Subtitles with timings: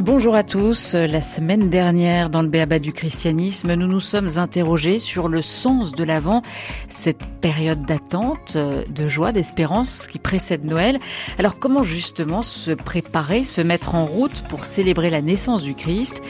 [0.00, 0.94] Bonjour à tous.
[0.94, 5.92] La semaine dernière, dans le Béaba du christianisme, nous nous sommes interrogés sur le sens
[5.92, 6.40] de l'Avent,
[6.88, 10.98] cette période d'attente, de joie, d'espérance qui précède Noël.
[11.38, 16.22] Alors comment justement se préparer, se mettre en route pour célébrer la naissance du Christ?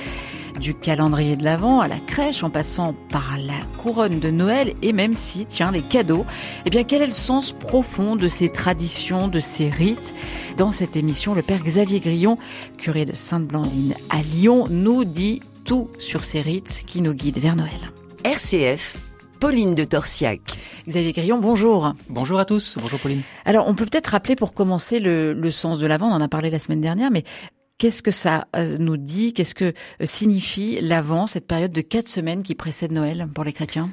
[0.61, 4.93] Du calendrier de l'Avent à la crèche en passant par la couronne de Noël et
[4.93, 6.25] même si, tiens, les cadeaux,
[6.65, 10.15] eh bien, quel est le sens profond de ces traditions, de ces rites?
[10.57, 12.39] Dans cette émission, le père Xavier Grillon,
[12.79, 17.57] curé de Sainte-Blandine à Lyon, nous dit tout sur ces rites qui nous guident vers
[17.57, 17.93] Noël.
[18.25, 18.97] RCF,
[19.41, 20.41] Pauline de Torsiac.
[20.87, 21.95] Xavier Grillon, bonjour.
[22.09, 22.79] Bonjour à tous.
[22.81, 23.23] Bonjour Pauline.
[23.45, 26.29] Alors, on peut peut-être rappeler pour commencer le, le sens de l'Avent, on en a
[26.29, 27.25] parlé la semaine dernière, mais
[27.79, 29.33] Qu'est-ce que ça euh, nous dit?
[29.33, 29.65] Qu'est-ce que
[30.01, 33.91] euh, signifie l'Avent, cette période de quatre semaines qui précède Noël pour les chrétiens?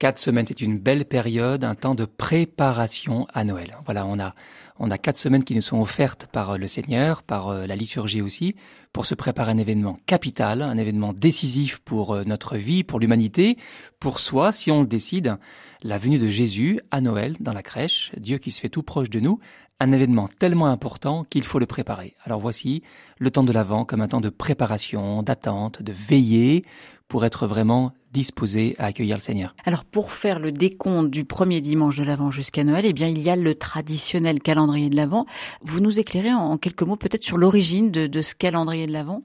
[0.00, 3.76] Quatre semaines, c'est une belle période, un temps de préparation à Noël.
[3.84, 4.34] Voilà, on a
[4.80, 8.20] on a quatre semaines qui nous sont offertes par euh, le Seigneur, par la liturgie
[8.20, 8.56] aussi,
[8.92, 13.56] pour se préparer à un événement capital, un événement décisif pour notre vie, pour l'humanité,
[14.00, 15.36] pour soi, si on le décide,
[15.84, 19.10] la venue de Jésus à Noël dans la crèche, Dieu qui se fait tout proche
[19.10, 19.38] de nous,
[19.80, 22.14] un événement tellement important qu'il faut le préparer.
[22.24, 22.82] Alors voici
[23.18, 26.64] le temps de l'Avent comme un temps de préparation, d'attente, de veiller
[27.08, 29.54] pour être vraiment disposé à accueillir le Seigneur.
[29.64, 33.18] Alors pour faire le décompte du premier dimanche de l'Avent jusqu'à Noël, eh bien il
[33.18, 35.24] y a le traditionnel calendrier de l'Avent.
[35.62, 39.22] Vous nous éclairez en quelques mots peut-être sur l'origine de, de ce calendrier de l'Avent?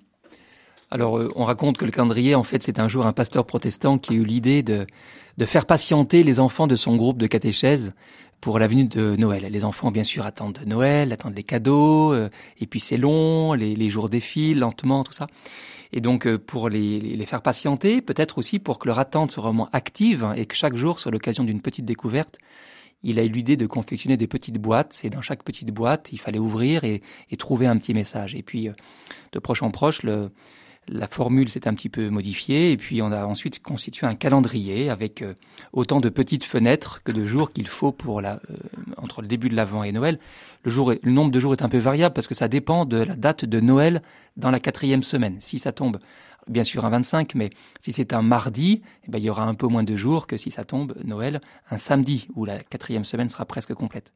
[0.92, 4.00] Alors, euh, on raconte que le calendrier, en fait, c'est un jour un pasteur protestant
[4.00, 4.88] qui a eu l'idée de,
[5.38, 7.94] de faire patienter les enfants de son groupe de catéchèse
[8.42, 9.48] pour la venue de Noël.
[9.50, 13.76] Les enfants, bien sûr, attendent Noël, attendent les cadeaux, euh, et puis c'est long, les,
[13.76, 15.28] les, jours défilent lentement, tout ça.
[15.92, 19.44] Et donc, euh, pour les, les faire patienter, peut-être aussi pour que leur attente soit
[19.44, 22.38] vraiment active et que chaque jour soit l'occasion d'une petite découverte,
[23.04, 25.02] il a eu l'idée de confectionner des petites boîtes.
[25.04, 28.36] Et dans chaque petite boîte, il fallait ouvrir et, et trouver un petit message.
[28.36, 28.74] Et puis, euh,
[29.32, 30.32] de proche en proche, le,
[30.92, 34.90] la formule s'est un petit peu modifiée et puis on a ensuite constitué un calendrier
[34.90, 35.34] avec euh,
[35.72, 38.58] autant de petites fenêtres que de jours qu'il faut pour la euh,
[38.98, 40.20] entre le début de l'Avent et Noël.
[40.64, 42.98] Le jour, le nombre de jours est un peu variable parce que ça dépend de
[42.98, 44.02] la date de Noël
[44.36, 45.38] dans la quatrième semaine.
[45.40, 46.00] Si ça tombe
[46.48, 49.54] bien sûr un 25, mais si c'est un mardi, eh ben, il y aura un
[49.54, 51.40] peu moins de jours que si ça tombe Noël
[51.70, 54.12] un samedi où la quatrième semaine sera presque complète.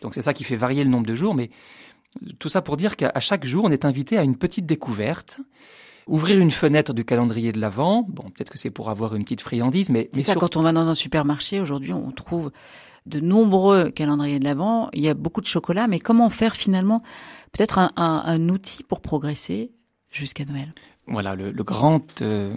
[0.00, 1.50] Donc c'est ça qui fait varier le nombre de jours, mais
[2.38, 5.40] tout ça pour dire qu'à chaque jour on est invité à une petite découverte
[6.06, 9.40] Ouvrir une fenêtre du calendrier de l'Avent, bon, peut-être que c'est pour avoir une petite
[9.40, 10.08] friandise, mais...
[10.12, 12.52] C'est ça, quand on va dans un supermarché, aujourd'hui, on trouve
[13.06, 17.02] de nombreux calendriers de l'Avent, il y a beaucoup de chocolat, mais comment faire finalement
[17.52, 19.72] peut-être un, un, un outil pour progresser
[20.10, 20.72] jusqu'à Noël?
[21.08, 22.56] Voilà, le, le grand euh,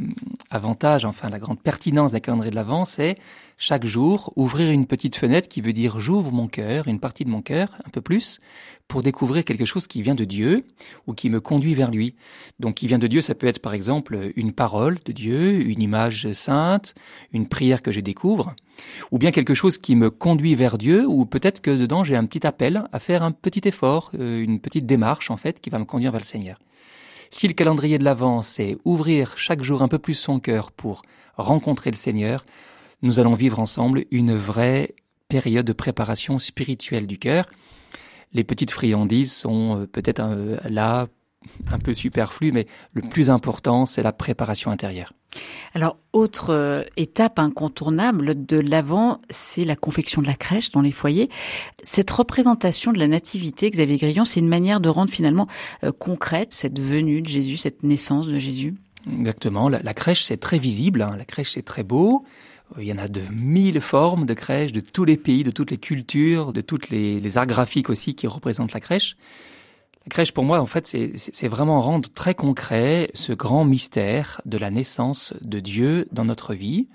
[0.49, 3.15] avantage, enfin la grande pertinence d'un calendrier de l'Avent, c'est
[3.61, 7.29] chaque jour ouvrir une petite fenêtre qui veut dire j'ouvre mon cœur, une partie de
[7.29, 8.39] mon cœur, un peu plus,
[8.87, 10.63] pour découvrir quelque chose qui vient de Dieu
[11.07, 12.15] ou qui me conduit vers lui.
[12.59, 15.81] Donc qui vient de Dieu, ça peut être par exemple une parole de Dieu, une
[15.81, 16.95] image sainte,
[17.33, 18.55] une prière que je découvre,
[19.11, 22.25] ou bien quelque chose qui me conduit vers Dieu, ou peut-être que dedans j'ai un
[22.25, 25.79] petit appel à faire un petit effort, euh, une petite démarche en fait qui va
[25.79, 26.59] me conduire vers le Seigneur.
[27.29, 31.01] Si le calendrier de l'Avent, c'est ouvrir chaque jour un peu plus son cœur pour
[31.35, 32.45] rencontrer le Seigneur,
[33.01, 34.95] nous allons vivre ensemble une vraie
[35.27, 37.45] période de préparation spirituelle du cœur.
[38.33, 41.07] Les petites friandises sont euh, peut-être euh, là
[41.71, 45.13] un peu superflues, mais le plus important, c'est la préparation intérieure.
[45.73, 50.91] Alors, autre euh, étape incontournable de l'avant, c'est la confection de la crèche dans les
[50.91, 51.29] foyers.
[51.81, 55.47] Cette représentation de la nativité, Xavier Grillon, c'est une manière de rendre finalement
[55.99, 58.75] concrète cette venue de Jésus, cette naissance de Jésus?
[59.09, 59.69] Exactement.
[59.69, 61.01] La, la crèche, c'est très visible.
[61.01, 61.15] Hein.
[61.17, 62.25] La crèche, c'est très beau.
[62.77, 65.71] Il y en a de mille formes de crèches, de tous les pays, de toutes
[65.71, 69.17] les cultures, de toutes les, arts graphiques aussi qui représentent la crèche.
[70.05, 74.57] La crèche, pour moi, en fait, c'est vraiment rendre très concret ce grand mystère de
[74.57, 76.87] la naissance de Dieu dans notre vie,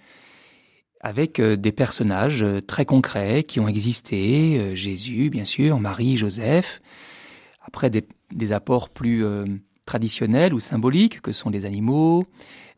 [1.01, 6.17] avec euh, des personnages euh, très concrets qui ont existé, euh, Jésus, bien sûr, Marie,
[6.17, 6.81] Joseph,
[7.63, 9.25] après des apports plus
[9.87, 12.27] traditionnels ou symboliques, que sont les animaux,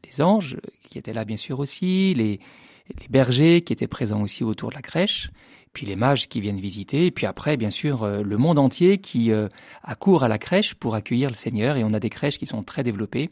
[0.04, 0.58] les anges,
[0.88, 2.38] qui étaient là, bien sûr, aussi, les,
[3.00, 5.30] les bergers qui étaient présents aussi autour de la crèche,
[5.72, 8.98] puis les mages qui viennent visiter, et puis après, bien sûr, euh, le monde entier
[8.98, 9.48] qui euh,
[9.82, 12.62] accourt à la crèche pour accueillir le Seigneur, et on a des crèches qui sont
[12.62, 13.30] très développées.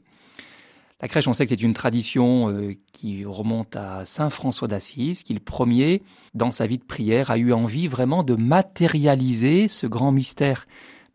[1.01, 5.23] La crèche, on sait que c'est une tradition euh, qui remonte à Saint François d'Assise,
[5.23, 6.03] qui le premier,
[6.35, 10.67] dans sa vie de prière, a eu envie vraiment de matérialiser ce grand mystère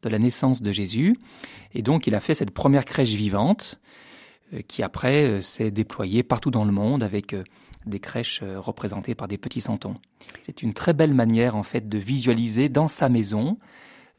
[0.02, 1.18] de la naissance de Jésus.
[1.74, 3.80] Et donc, il a fait cette première crèche vivante,
[4.68, 7.36] qui après s'est déployé partout dans le monde avec
[7.90, 9.96] des crèches représentées par des petits santons.
[10.44, 13.58] C'est une très belle manière en fait de visualiser dans sa maison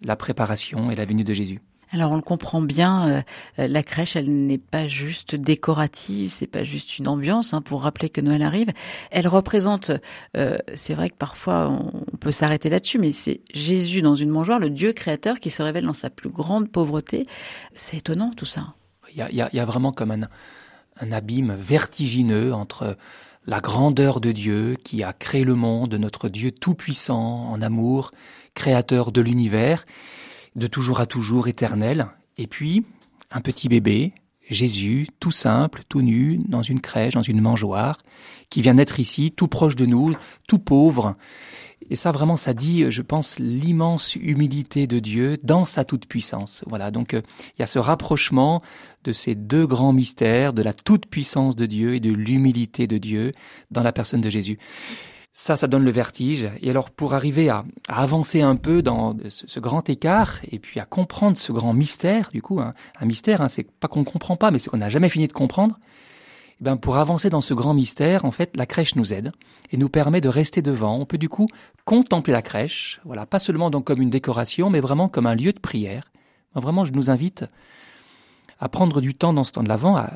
[0.02, 1.60] la préparation et la venue de Jésus.
[1.92, 3.24] Alors on le comprend bien,
[3.58, 7.82] euh, la crèche, elle n'est pas juste décorative, c'est pas juste une ambiance hein, pour
[7.82, 8.68] rappeler que Noël arrive.
[9.10, 9.90] Elle représente,
[10.36, 14.60] euh, c'est vrai que parfois on peut s'arrêter là-dessus, mais c'est Jésus dans une mangeoire,
[14.60, 17.26] le Dieu créateur qui se révèle dans sa plus grande pauvreté.
[17.74, 18.74] C'est étonnant tout ça.
[19.12, 20.28] Il y a, y vraiment comme un,
[21.00, 22.96] un abîme vertigineux entre
[23.46, 28.12] la grandeur de Dieu qui a créé le monde, notre Dieu tout-puissant en amour,
[28.54, 29.84] créateur de l'univers,
[30.56, 32.84] de toujours à toujours éternel, et puis
[33.30, 34.12] un petit bébé,
[34.50, 37.98] Jésus, tout simple, tout nu, dans une crèche, dans une mangeoire,
[38.50, 40.14] qui vient d'être ici, tout proche de nous,
[40.48, 41.14] tout pauvre.
[41.90, 46.62] Et ça, vraiment, ça dit, je pense, l'immense humilité de Dieu dans sa toute-puissance.
[46.68, 47.22] Voilà, donc euh,
[47.56, 48.62] il y a ce rapprochement
[49.02, 53.32] de ces deux grands mystères, de la toute-puissance de Dieu et de l'humilité de Dieu
[53.72, 54.56] dans la personne de Jésus.
[55.32, 56.48] Ça, ça donne le vertige.
[56.60, 60.84] Et alors, pour arriver à, avancer un peu dans ce, grand écart et puis à
[60.84, 62.70] comprendre ce grand mystère, du coup, hein,
[63.00, 65.32] un mystère, hein, c'est pas qu'on comprend pas, mais c'est qu'on n'a jamais fini de
[65.32, 65.78] comprendre.
[66.60, 69.32] Eh ben, pour avancer dans ce grand mystère, en fait, la crèche nous aide
[69.72, 70.98] et nous permet de rester devant.
[70.98, 71.48] On peut du coup
[71.86, 75.52] contempler la crèche, voilà, pas seulement donc comme une décoration, mais vraiment comme un lieu
[75.52, 76.10] de prière.
[76.54, 77.44] Vraiment, je nous invite
[78.58, 80.12] à prendre du temps dans ce temps de l'avant, à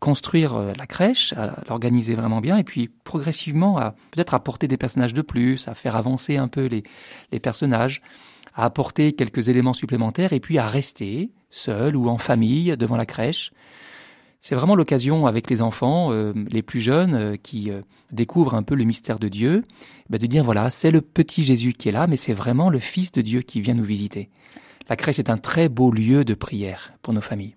[0.00, 4.76] construire euh, la crèche, à l'organiser vraiment bien, et puis progressivement à peut-être apporter des
[4.76, 6.82] personnages de plus, à faire avancer un peu les,
[7.30, 8.02] les personnages,
[8.54, 13.06] à apporter quelques éléments supplémentaires, et puis à rester seul ou en famille devant la
[13.06, 13.52] crèche.
[14.46, 17.70] C'est vraiment l'occasion avec les enfants, euh, les plus jeunes, euh, qui
[18.12, 19.62] découvrent un peu le mystère de Dieu,
[20.10, 22.78] bah, de dire voilà, c'est le petit Jésus qui est là, mais c'est vraiment le
[22.78, 24.28] Fils de Dieu qui vient nous visiter.
[24.90, 27.54] La crèche est un très beau lieu de prière pour nos familles.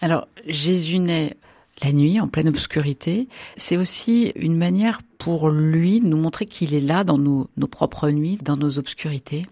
[0.00, 1.36] Alors, Jésus naît
[1.82, 3.26] la nuit, en pleine obscurité.
[3.56, 8.08] C'est aussi une manière pour lui de nous montrer qu'il est là dans nos, propres
[8.08, 9.46] nuits, dans nos obscurités.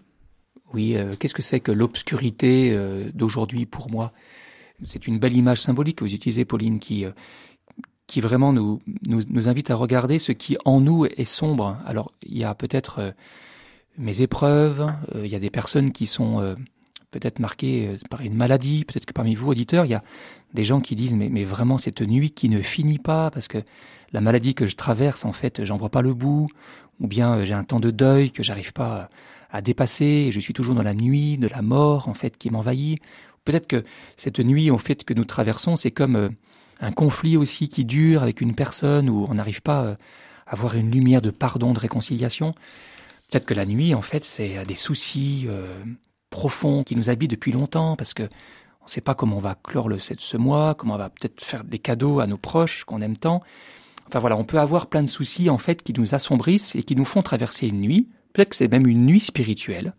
[0.73, 4.13] Oui, euh, qu'est-ce que c'est que l'obscurité euh, d'aujourd'hui pour moi?
[4.85, 7.11] C'est une belle image symbolique que vous utilisez, Pauline, qui, euh,
[8.07, 11.77] qui vraiment nous, nous, invite à regarder ce qui en nous est sombre.
[11.85, 13.13] Alors, il y a peut-être
[13.97, 16.55] mes épreuves, il y a des personnes qui sont
[17.11, 20.03] peut-être marquées par une maladie, peut-être que parmi vous, auditeurs, il y a
[20.53, 23.59] des gens qui disent mais, mais vraiment cette nuit qui ne finit pas parce que
[24.11, 26.47] la maladie que je traverse en fait j'en vois pas le bout
[26.99, 29.07] ou bien euh, j'ai un temps de deuil que j'arrive pas
[29.51, 32.99] à dépasser je suis toujours dans la nuit de la mort en fait qui m'envahit
[33.51, 33.83] peut-être que
[34.17, 36.29] cette nuit en fait que nous traversons c'est comme euh,
[36.81, 39.95] un conflit aussi qui dure avec une personne où on n'arrive pas euh,
[40.47, 42.51] à avoir une lumière de pardon de réconciliation
[43.29, 45.47] peut-être que la nuit en fait c'est des soucis
[46.29, 48.27] profonds qui nous habitent depuis longtemps parce que
[48.89, 51.63] ne sait pas comment on va clore le ce mois, comment on va peut-être faire
[51.63, 53.41] des cadeaux à nos proches qu'on aime tant.
[54.07, 56.95] Enfin voilà, on peut avoir plein de soucis en fait qui nous assombrissent et qui
[56.95, 58.09] nous font traverser une nuit.
[58.33, 59.93] Peut-être que c'est même une nuit spirituelle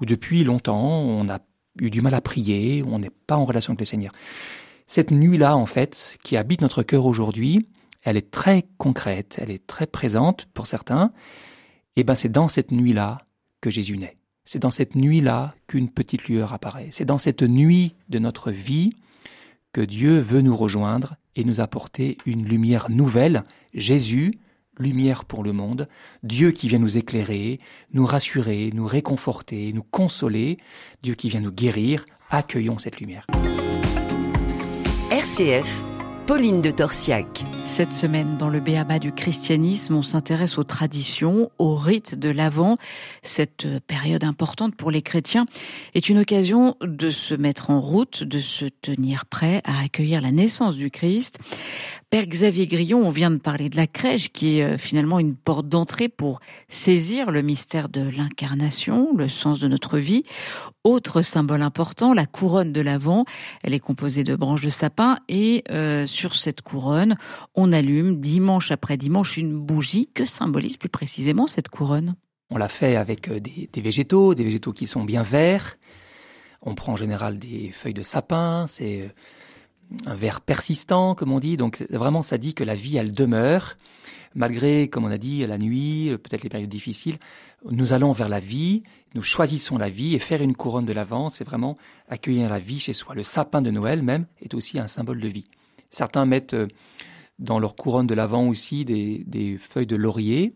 [0.00, 1.38] où depuis longtemps on a
[1.80, 4.12] eu du mal à prier, on n'est pas en relation avec le Seigneur.
[4.86, 7.66] Cette nuit-là en fait qui habite notre cœur aujourd'hui,
[8.02, 11.12] elle est très concrète, elle est très présente pour certains.
[11.96, 13.22] Et ben c'est dans cette nuit-là
[13.60, 14.16] que Jésus naît.
[14.44, 16.88] C'est dans cette nuit-là qu'une petite lueur apparaît.
[16.90, 18.92] C'est dans cette nuit de notre vie
[19.72, 24.32] que Dieu veut nous rejoindre et nous apporter une lumière nouvelle, Jésus,
[24.78, 25.88] lumière pour le monde,
[26.22, 27.58] Dieu qui vient nous éclairer,
[27.92, 30.58] nous rassurer, nous réconforter, nous consoler,
[31.02, 33.26] Dieu qui vient nous guérir, accueillons cette lumière.
[35.10, 35.84] RCF
[36.26, 37.44] Pauline de Torsiac.
[37.66, 42.78] Cette semaine, dans le Béaba du christianisme, on s'intéresse aux traditions, aux rites de l'Avent.
[43.22, 45.44] Cette période importante pour les chrétiens
[45.94, 50.30] est une occasion de se mettre en route, de se tenir prêt à accueillir la
[50.30, 51.38] naissance du Christ.
[52.14, 55.34] Père Xavier Grillon, on vient de parler de la crèche qui est euh, finalement une
[55.34, 60.22] porte d'entrée pour saisir le mystère de l'incarnation, le sens de notre vie.
[60.84, 63.24] Autre symbole important, la couronne de l'Avent.
[63.64, 67.16] Elle est composée de branches de sapin et euh, sur cette couronne,
[67.56, 70.08] on allume dimanche après dimanche une bougie.
[70.14, 72.14] Que symbolise plus précisément cette couronne
[72.48, 75.78] On l'a fait avec euh, des, des végétaux, des végétaux qui sont bien verts.
[76.62, 79.12] On prend en général des feuilles de sapin, c'est
[80.06, 81.56] un verre persistant, comme on dit.
[81.56, 83.76] Donc vraiment, ça dit que la vie, elle demeure,
[84.34, 87.18] malgré, comme on a dit, la nuit, peut-être les périodes difficiles.
[87.70, 88.82] Nous allons vers la vie,
[89.14, 91.76] nous choisissons la vie et faire une couronne de l'avant, c'est vraiment
[92.08, 93.14] accueillir la vie chez soi.
[93.14, 95.48] Le sapin de Noël même est aussi un symbole de vie.
[95.90, 96.66] Certains mettent euh,
[97.38, 100.54] dans leur couronne de l'avant aussi des, des feuilles de laurier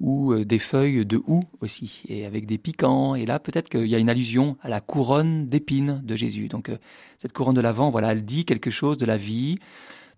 [0.00, 3.14] ou euh, des feuilles de houx aussi, et avec des piquants.
[3.14, 6.48] Et là, peut-être qu'il y a une allusion à la couronne d'épines de Jésus.
[6.48, 6.76] Donc, euh,
[7.18, 9.58] cette couronne de l'Avent, voilà, elle dit quelque chose de la vie,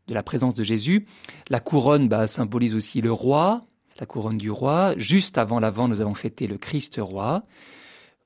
[0.09, 1.07] de la présence de Jésus.
[1.49, 3.65] La couronne bah, symbolise aussi le roi,
[3.99, 4.95] la couronne du roi.
[4.97, 7.45] Juste avant l'avant, nous avons fêté le Christ roi,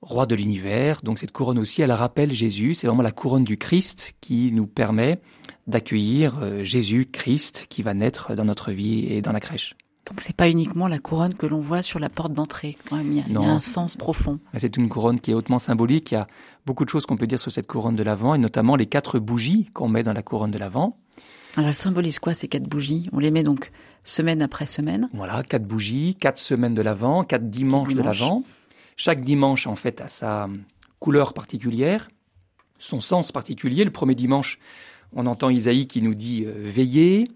[0.01, 1.03] roi de l'univers.
[1.03, 2.75] Donc cette couronne aussi, elle rappelle Jésus.
[2.75, 5.21] C'est vraiment la couronne du Christ qui nous permet
[5.67, 9.75] d'accueillir euh, Jésus Christ qui va naître dans notre vie et dans la crèche.
[10.07, 12.77] Donc c'est pas uniquement la couronne que l'on voit sur la porte d'entrée.
[12.93, 14.39] il, y a, un sens profond.
[14.57, 16.13] C'est une couronne qui est hautement symbolique.
[16.13, 16.27] Il y a
[16.67, 19.19] beaucoup de choses qu'on peut dire sur cette couronne de l'Avent, et notamment les quatre
[19.19, 20.99] bougies qu'on met dans la couronne de l'Avent.
[21.57, 23.09] Alors elles symbolisent quoi ces quatre bougies?
[23.13, 23.71] On les met donc
[24.05, 25.09] semaine après semaine?
[25.15, 28.43] Voilà, quatre bougies, quatre semaines de l'Avent, quatre dimanches de l'Avent.
[28.97, 30.49] Chaque dimanche en fait a sa
[30.99, 32.09] couleur particulière,
[32.79, 33.85] son sens particulier.
[33.85, 34.59] Le premier dimanche,
[35.15, 37.29] on entend Isaïe qui nous dit euh, veiller.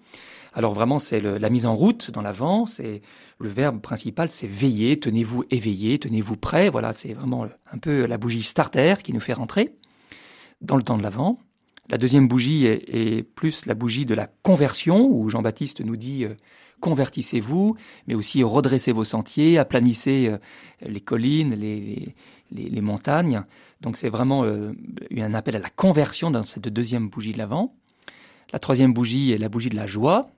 [0.55, 2.67] Alors vraiment, c'est la mise en route dans l'avant.
[2.67, 3.03] C'est
[3.39, 4.97] le verbe principal, c'est veiller.
[4.97, 6.71] Tenez-vous éveillé, tenez-vous prêt.
[6.71, 9.75] Voilà, c'est vraiment un peu la bougie starter qui nous fait rentrer
[10.61, 11.39] dans le temps de l'avant.
[11.91, 16.35] La deuxième bougie est, plus la bougie de la conversion, où Jean-Baptiste nous dit euh,
[16.81, 17.77] convertissez-vous,
[18.07, 20.37] mais aussi redressez vos sentiers, aplanissez euh,
[20.83, 22.15] les collines, les,
[22.53, 23.43] les, montagnes.
[23.81, 24.73] Donc c'est vraiment euh,
[25.17, 27.75] un appel à la conversion dans cette deuxième bougie de l'avant.
[28.53, 30.31] La troisième bougie est la bougie de la joie.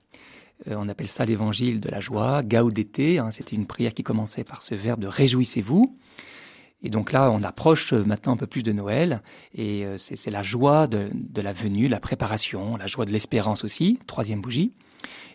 [0.67, 3.19] Euh, on appelle ça l'évangile de la joie, gaudete.
[3.19, 5.97] Hein, C'était une prière qui commençait par ce verbe de réjouissez-vous.
[6.83, 9.21] Et donc là, on approche euh, maintenant un peu plus de Noël,
[9.53, 13.63] et euh, c'est la joie de, de, la venue, la préparation, la joie de l'espérance
[13.63, 14.73] aussi, troisième bougie.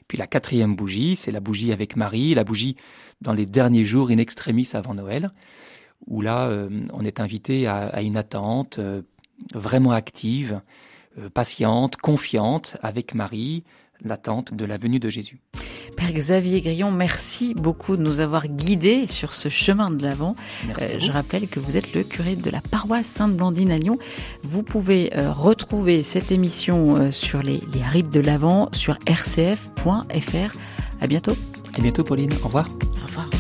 [0.09, 2.77] Puis la quatrième bougie, c'est la bougie avec Marie, la bougie
[3.21, 5.31] dans les derniers jours in extremis avant Noël,
[6.07, 6.51] où là,
[6.93, 8.79] on est invité à, à une attente
[9.53, 10.61] vraiment active,
[11.33, 13.65] patiente, confiante avec Marie,
[14.05, 15.41] l'attente de la venue de Jésus.
[15.97, 20.37] Père Xavier Grillon, merci beaucoup de nous avoir guidés sur ce chemin de l'Avent.
[20.83, 23.99] Euh, je rappelle que vous êtes le curé de la paroisse Sainte-Blandine à Lyon.
[24.43, 30.57] Vous pouvez euh, retrouver cette émission euh, sur les, les rites de l'Avent sur rcf.fr.
[31.01, 31.37] À bientôt.
[31.75, 32.33] À bientôt, Pauline.
[32.43, 32.69] Au revoir.
[33.03, 33.31] Au revoir.